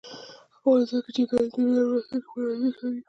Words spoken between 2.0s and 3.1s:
لپاره ارزښت لري.